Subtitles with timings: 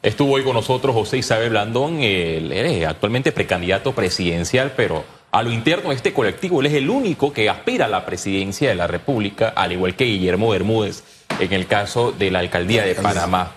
[0.00, 5.50] Estuvo hoy con nosotros José Isabel Blandón, él es actualmente precandidato presidencial, pero a lo
[5.50, 8.86] interno de este colectivo, él es el único que aspira a la presidencia de la
[8.86, 11.02] República, al igual que Guillermo Bermúdez
[11.40, 13.56] en el caso de la alcaldía de Panamá.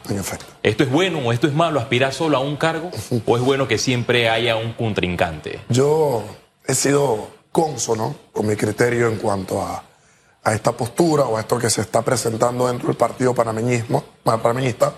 [0.64, 2.90] ¿Esto es bueno o esto es malo, aspirar solo a un cargo?
[3.26, 5.60] ¿O es bueno que siempre haya un contrincante?
[5.70, 6.24] Yo
[6.68, 9.84] he sido consono con mi criterio en cuanto a,
[10.44, 14.92] a esta postura o a esto que se está presentando dentro del partido panameñismo, panameñista,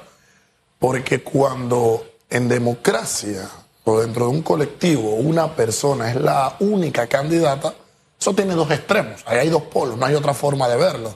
[0.84, 3.50] porque cuando en democracia
[3.86, 7.74] o dentro de un colectivo una persona es la única candidata,
[8.20, 11.16] eso tiene dos extremos, ahí hay dos polos, no hay otra forma de verlo.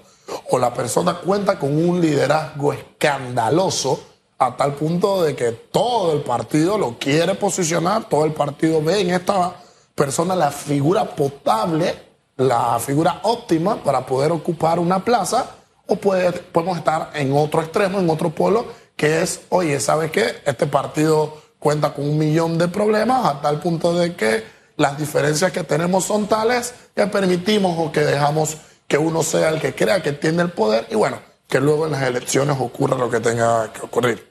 [0.52, 4.00] O la persona cuenta con un liderazgo escandaloso
[4.38, 9.02] a tal punto de que todo el partido lo quiere posicionar, todo el partido ve
[9.02, 9.54] en esta
[9.94, 11.94] persona la figura potable,
[12.38, 15.58] la figura óptima para poder ocupar una plaza,
[15.88, 20.42] o podemos estar en otro extremo, en otro polo, que es, oye, ¿sabes qué?
[20.46, 24.44] Este partido cuenta con un millón de problemas a tal punto de que
[24.76, 29.62] las diferencias que tenemos son tales que permitimos o que dejamos que uno sea el
[29.62, 33.10] que crea que tiene el poder y bueno, que luego en las elecciones ocurra lo
[33.10, 34.28] que tenga que ocurrir.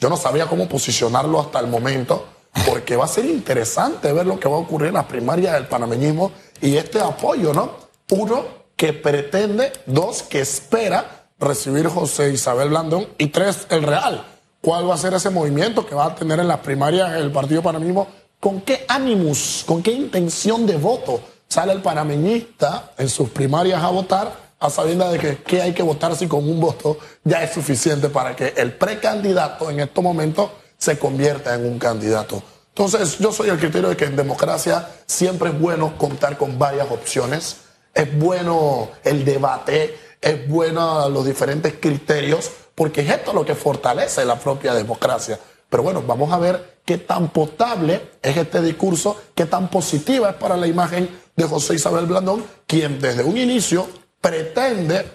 [0.00, 2.26] Yo no sabía cómo posicionarlo hasta el momento
[2.66, 5.66] porque va a ser interesante ver lo que va a ocurrir en las primarias del
[5.66, 7.72] panameñismo y este apoyo, ¿no?
[8.10, 8.44] Uno,
[8.76, 14.24] que pretende, dos, que espera recibir José Isabel Blandón y tres, el real.
[14.60, 17.62] Cuál va a ser ese movimiento que va a tener en las primarias el Partido
[17.62, 18.08] Panameñismo,
[18.40, 23.88] con qué ánimos, con qué intención de voto sale el panameñista en sus primarias a
[23.88, 27.52] votar, a sabiendo de que, que hay que votar si con un voto ya es
[27.52, 32.42] suficiente para que el precandidato en estos momentos se convierta en un candidato.
[32.68, 36.88] Entonces, yo soy el criterio de que en democracia siempre es bueno contar con varias
[36.90, 37.56] opciones,
[37.92, 44.24] es bueno el debate, es bueno los diferentes criterios, porque es esto lo que fortalece
[44.24, 45.38] la propia democracia.
[45.68, 50.36] Pero bueno, vamos a ver qué tan potable es este discurso, qué tan positiva es
[50.36, 53.86] para la imagen de José Isabel Blandón, quien desde un inicio
[54.20, 55.06] pretende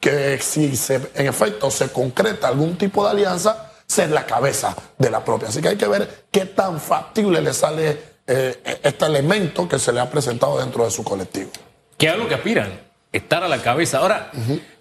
[0.00, 0.72] que si
[1.14, 5.48] en efecto se concreta algún tipo de alianza, ser la cabeza de la propia.
[5.48, 9.92] Así que hay que ver qué tan factible le sale eh, este elemento que se
[9.92, 11.50] le ha presentado dentro de su colectivo.
[11.98, 12.89] ¿Qué es lo que aspiran?
[13.12, 13.98] Estar a la cabeza.
[13.98, 14.30] Ahora,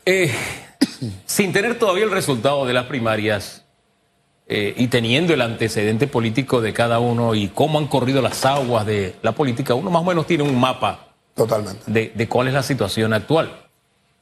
[0.06, 0.32] eh,
[1.26, 3.66] sin tener todavía el resultado de las primarias
[4.48, 8.86] eh, y teniendo el antecedente político de cada uno y cómo han corrido las aguas
[8.86, 11.10] de la política, uno más o menos tiene un mapa
[11.40, 11.84] Totalmente.
[11.88, 13.50] De, cuál es la situación actual.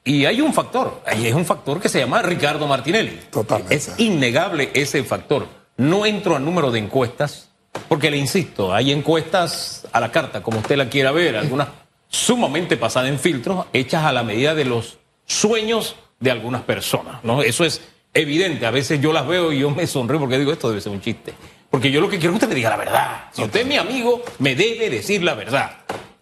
[0.04, 3.20] Y hay un factor, ahí es un factor que se llama Ricardo Martinelli.
[3.32, 3.74] Totalmente.
[3.74, 5.48] Es innegable ese factor.
[5.78, 7.50] No entro al número de encuestas,
[7.90, 11.70] porque le insisto, hay encuestas a la carta, como usted la quiera ver, algunas
[12.10, 17.42] sumamente pasadas en filtros, hechas a la medida de los sueños de algunas personas, ¿no?
[17.42, 17.82] Eso es
[18.14, 18.66] evidente.
[18.66, 21.02] A veces yo las veo y yo me sonrío porque digo, esto debe ser un
[21.02, 21.34] chiste.
[21.70, 23.26] Porque yo lo que quiero es que usted me diga la verdad.
[23.34, 25.72] Si usted es mi amigo, me debe decir la verdad,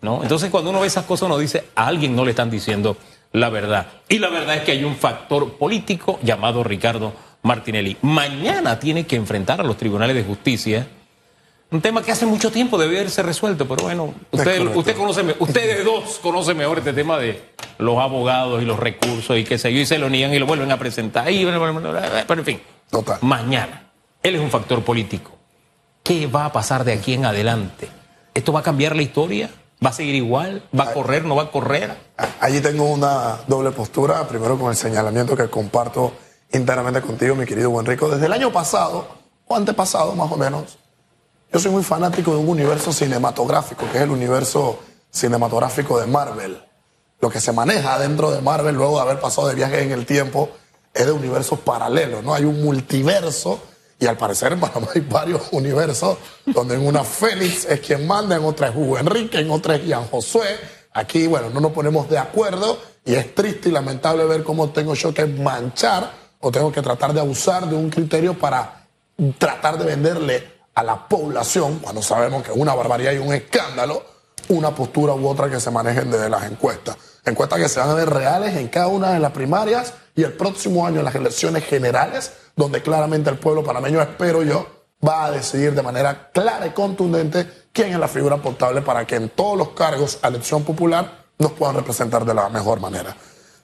[0.01, 0.23] ¿no?
[0.23, 2.97] Entonces cuando uno ve esas cosas uno dice, a alguien no le están diciendo
[3.31, 3.87] la verdad.
[4.09, 7.13] Y la verdad es que hay un factor político llamado Ricardo
[7.43, 7.97] Martinelli.
[8.01, 10.87] Mañana tiene que enfrentar a los tribunales de justicia
[11.71, 15.83] un tema que hace mucho tiempo debe haberse resuelto, pero bueno, usted, usted conoce, ustedes
[15.83, 17.41] dos conocen mejor este tema de
[17.77, 20.45] los abogados y los recursos y qué sé yo, y se lo niegan y lo
[20.45, 21.25] vuelven a presentar.
[21.25, 22.61] pero en fin,
[23.21, 25.31] mañana, él es un factor político.
[26.03, 27.89] ¿Qué va a pasar de aquí en adelante?
[28.33, 29.49] ¿Esto va a cambiar la historia?
[29.83, 30.63] ¿Va a seguir igual?
[30.77, 31.25] ¿Va a correr?
[31.25, 31.95] ¿No va a correr?
[32.39, 36.13] Allí tengo una doble postura, primero con el señalamiento que comparto
[36.53, 38.07] internamente contigo, mi querido Enrico.
[38.07, 39.07] Desde el año pasado,
[39.47, 40.77] o antepasado más o menos,
[41.55, 44.77] yo soy muy fanático de un universo cinematográfico, que es el universo
[45.09, 46.61] cinematográfico de Marvel.
[47.21, 50.05] Lo que se maneja dentro de Marvel, luego de haber pasado de viajes en el
[50.05, 50.49] tiempo,
[50.93, 52.33] es de universos paralelos, ¿no?
[52.33, 53.57] Hay un multiverso,
[53.97, 58.35] y al parecer en Panamá hay varios universos, donde en una Félix es quien manda,
[58.35, 60.59] en otra es Hugo Enrique, en otra es Ian Josué.
[60.91, 64.93] Aquí, bueno, no nos ponemos de acuerdo, y es triste y lamentable ver cómo tengo
[64.93, 66.11] yo que manchar
[66.41, 68.85] o tengo que tratar de abusar de un criterio para
[69.39, 74.03] tratar de venderle a la población, cuando sabemos que es una barbaridad y un escándalo,
[74.49, 76.97] una postura u otra que se manejen desde las encuestas.
[77.23, 80.33] Encuestas que se van a ver reales en cada una de las primarias y el
[80.33, 84.67] próximo año en las elecciones generales, donde claramente el pueblo panameño, espero yo,
[85.05, 89.15] va a decidir de manera clara y contundente quién es la figura portable para que
[89.15, 93.15] en todos los cargos a elección popular nos puedan representar de la mejor manera.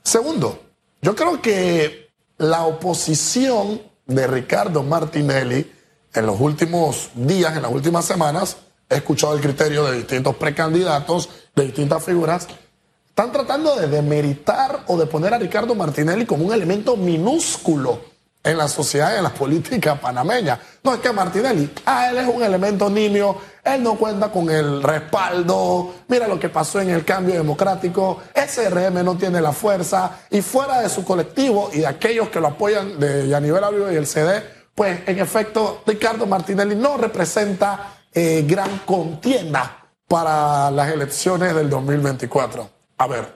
[0.03, 0.59] Segundo,
[1.01, 5.71] yo creo que la oposición de Ricardo Martinelli
[6.13, 8.57] en los últimos días, en las últimas semanas,
[8.89, 12.47] he escuchado el criterio de distintos precandidatos, de distintas figuras,
[13.07, 18.11] están tratando de demeritar o de poner a Ricardo Martinelli como un elemento minúsculo
[18.43, 20.59] en la sociedad y en la política panameña.
[20.83, 24.81] No, es que Martinelli, ah, él es un elemento nimio, él no cuenta con el
[24.81, 30.41] respaldo, mira lo que pasó en el cambio democrático, SRM no tiene la fuerza, y
[30.41, 34.07] fuera de su colectivo y de aquellos que lo apoyan de Yanivel Ávila y el
[34.07, 41.69] CD, pues en efecto Ricardo Martinelli no representa eh, gran contienda para las elecciones del
[41.69, 42.69] 2024.
[42.97, 43.33] A ver,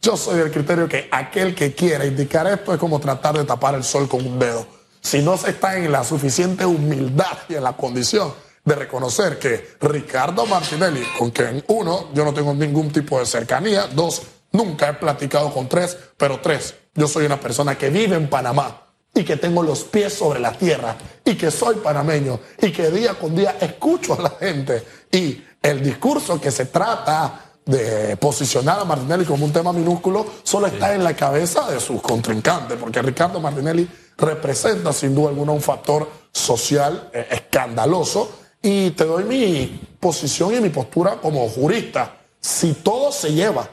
[0.00, 3.74] yo soy del criterio que aquel que quiera indicar esto es como tratar de tapar
[3.74, 4.66] el sol con un dedo
[5.04, 8.32] si no se está en la suficiente humildad y en la condición
[8.64, 13.86] de reconocer que Ricardo Martinelli, con quien uno, yo no tengo ningún tipo de cercanía,
[13.88, 14.22] dos,
[14.52, 18.83] nunca he platicado con tres, pero tres, yo soy una persona que vive en Panamá
[19.14, 23.14] y que tengo los pies sobre la tierra y que soy panameño y que día
[23.14, 24.82] con día escucho a la gente
[25.12, 30.66] y el discurso que se trata de posicionar a Martinelli como un tema minúsculo solo
[30.66, 33.88] está en la cabeza de sus contrincantes, porque Ricardo Martinelli
[34.18, 40.60] representa sin duda alguna un factor social eh, escandaloso y te doy mi posición y
[40.60, 42.16] mi postura como jurista.
[42.40, 43.68] Si todo se lleva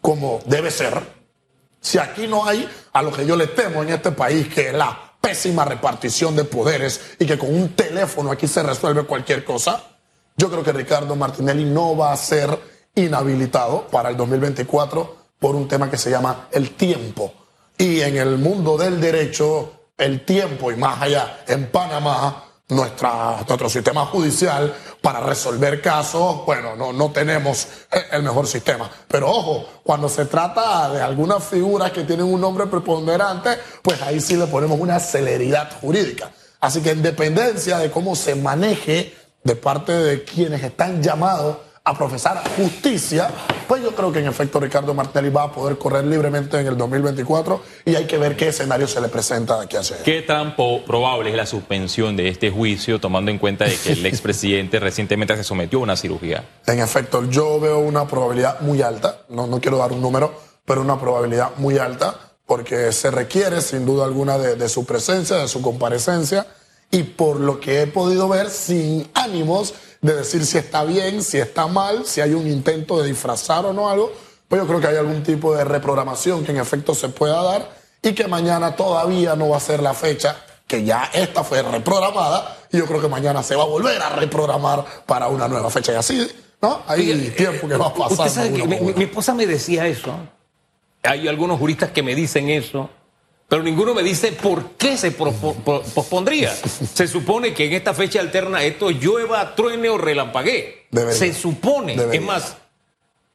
[0.00, 1.00] como debe ser,
[1.84, 4.74] si aquí no hay a lo que yo le temo en este país, que es
[4.74, 9.82] la pésima repartición de poderes y que con un teléfono aquí se resuelve cualquier cosa,
[10.34, 12.58] yo creo que Ricardo Martinelli no va a ser
[12.94, 17.34] inhabilitado para el 2024 por un tema que se llama el tiempo.
[17.76, 23.68] Y en el mundo del derecho, el tiempo y más allá, en Panamá, nuestra, nuestro
[23.68, 27.68] sistema judicial para resolver casos, bueno, no, no tenemos
[28.10, 28.90] el mejor sistema.
[29.08, 34.20] Pero ojo, cuando se trata de algunas figuras que tienen un nombre preponderante, pues ahí
[34.20, 36.30] sí le ponemos una celeridad jurídica.
[36.60, 41.92] Así que en dependencia de cómo se maneje de parte de quienes están llamados a
[41.92, 43.28] profesar justicia,
[43.68, 46.78] pues yo creo que en efecto Ricardo Martelli va a poder correr libremente en el
[46.78, 49.96] 2024 y hay que ver qué escenario se le presenta de aquí a allá.
[50.02, 54.06] ¿Qué tan probable es la suspensión de este juicio, tomando en cuenta de que el
[54.06, 56.48] expresidente recientemente se sometió a una cirugía?
[56.66, 60.32] En efecto, yo veo una probabilidad muy alta, no, no quiero dar un número,
[60.64, 65.36] pero una probabilidad muy alta, porque se requiere sin duda alguna de, de su presencia,
[65.36, 66.46] de su comparecencia,
[66.90, 71.38] y por lo que he podido ver, sin ánimos de decir si está bien, si
[71.38, 74.12] está mal, si hay un intento de disfrazar o no algo,
[74.48, 77.74] pues yo creo que hay algún tipo de reprogramación que en efecto se pueda dar
[78.02, 80.36] y que mañana todavía no va a ser la fecha,
[80.66, 84.10] que ya esta fue reprogramada y yo creo que mañana se va a volver a
[84.10, 86.30] reprogramar para una nueva fecha y así,
[86.60, 86.82] ¿no?
[86.86, 88.50] Hay tiempo que va a pasar.
[88.50, 90.14] mi esposa me decía eso.
[91.02, 92.90] Hay algunos juristas que me dicen eso
[93.48, 96.52] pero ninguno me dice por qué se pospondría.
[96.52, 100.86] Se supone que en esta fecha alterna esto llueva, truene o relampaguee.
[101.10, 101.96] Se supone.
[102.12, 102.56] Es más,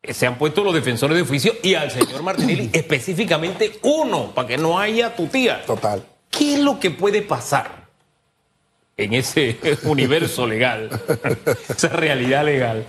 [0.03, 4.57] se han puesto los defensores de oficio y al señor Martinelli específicamente uno, para que
[4.57, 5.63] no haya tutía.
[5.65, 6.03] Total.
[6.29, 7.88] ¿Qué es lo que puede pasar
[8.97, 10.89] en ese universo legal,
[11.69, 12.85] esa realidad legal,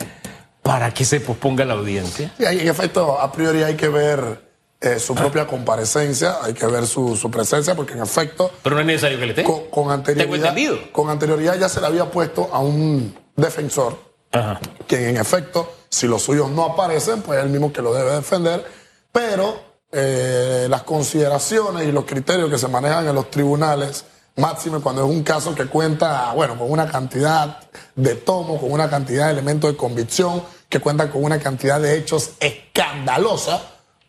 [0.63, 2.33] para que se posponga la audiencia?
[2.37, 4.50] Sí, en efecto, a priori hay que ver
[4.83, 8.51] eh, su propia comparecencia, hay que ver su, su, presencia, porque en efecto.
[8.63, 9.45] Pero no es necesario que le esté.
[9.45, 10.55] Con, anterioridad.
[10.91, 13.99] Con anterioridad ya se le había puesto a un defensor,
[14.33, 14.59] Ajá.
[14.87, 18.13] quien en efecto, si los suyos no aparecen, pues es el mismo que lo debe
[18.13, 18.65] defender,
[19.13, 19.61] pero
[19.93, 24.07] eh, las consideraciones y los criterios que se manejan en los tribunales,
[24.37, 27.59] máximo cuando es un caso que cuenta, bueno, con una cantidad
[27.97, 31.99] de tomos, con una cantidad de elementos de convicción, que cuenta con una cantidad de
[31.99, 33.61] hechos escandalosa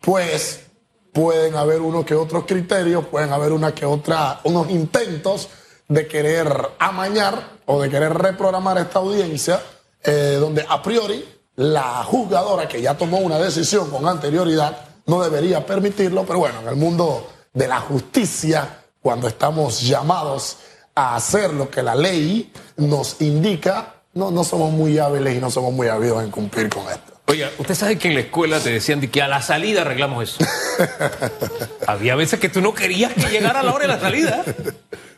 [0.02, 0.61] pues
[1.12, 5.48] pueden haber unos que otros criterios, pueden haber una que otra, unos intentos
[5.88, 9.60] de querer amañar o de querer reprogramar esta audiencia,
[10.02, 11.24] eh, donde a priori
[11.56, 14.76] la juzgadora que ya tomó una decisión con anterioridad
[15.06, 20.58] no debería permitirlo, pero bueno, en el mundo de la justicia, cuando estamos llamados
[20.94, 25.50] a hacer lo que la ley nos indica, no, no somos muy hábiles y no
[25.50, 27.11] somos muy habidos en cumplir con esto.
[27.26, 30.44] Oiga, usted sabe que en la escuela te decían que a la salida arreglamos eso.
[31.86, 34.44] Había veces que tú no querías que llegara la hora de la salida.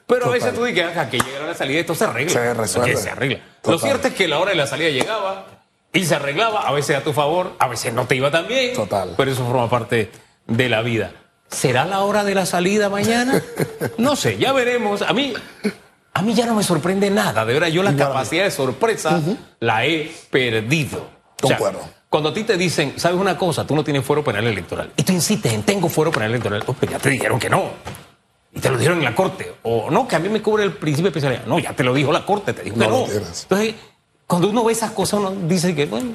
[0.06, 2.32] Pero a veces tú dices que llegara la salida esto se arregla.
[2.32, 2.96] Se resuelve.
[2.96, 3.40] Se arregla.
[3.64, 5.46] Lo cierto es que la hora de la salida llegaba
[5.92, 8.74] y se arreglaba, a veces a tu favor, a veces no te iba tan bien.
[8.74, 9.14] Total.
[9.16, 10.10] Pero eso forma parte
[10.46, 11.12] de la vida.
[11.48, 13.42] ¿Será la hora de la salida mañana?
[13.96, 15.02] No sé, ya veremos.
[15.02, 15.32] A mí,
[16.12, 17.44] a mí ya no me sorprende nada.
[17.44, 19.20] De verdad, yo la capacidad de sorpresa
[19.60, 21.08] la he perdido.
[21.48, 21.80] Concuerdo.
[22.08, 23.66] cuando a ti te dicen, ¿sabes una cosa?
[23.66, 24.92] Tú no tienes fuero penal electoral.
[24.96, 26.62] Y tú insistes en tengo fuero penal electoral.
[26.66, 27.64] Oh, ya te dijeron que no.
[28.52, 29.54] Y te lo dijeron en la corte.
[29.62, 31.46] O no, que a mí me cubre el principio de especialidad.
[31.46, 33.06] No, ya te lo dijo la corte, te dijo que no.
[33.06, 33.74] Entonces,
[34.26, 36.12] cuando uno ve esas cosas, uno dice que, bueno,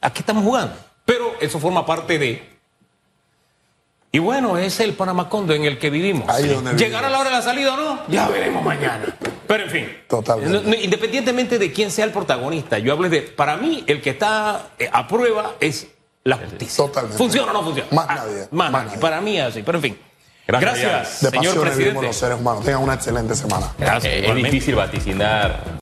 [0.00, 0.74] aquí estamos jugando.
[1.04, 2.51] Pero eso forma parte de
[4.14, 6.28] Y bueno, es el Panamacondo en el que vivimos.
[6.28, 7.12] Ahí donde ¿Llegará vivimos.
[7.12, 8.00] la hora de la salida o no?
[8.08, 9.06] Ya veremos mañana.
[9.46, 9.88] Pero en fin.
[10.06, 10.84] Totalmente.
[10.84, 13.22] Independientemente de quién sea el protagonista, yo hablo de.
[13.22, 15.86] Para mí, el que está eh, a prueba es
[16.24, 16.84] la justicia.
[16.84, 17.16] Totalmente.
[17.16, 17.88] ¿Funciona o no funciona?
[17.90, 18.86] Más Ah, nadie, Más, más nadie.
[18.88, 19.00] nadie.
[19.00, 19.62] Para mí, es así.
[19.62, 19.98] Pero en fin.
[20.46, 21.70] Gracias, Gracias, De señor pasiones vivimos
[22.02, 22.06] presidente.
[22.08, 22.64] los seres humanos.
[22.64, 23.72] Tengan una excelente semana.
[23.78, 24.12] Gracias.
[24.12, 25.80] Eh, es difícil vaticinar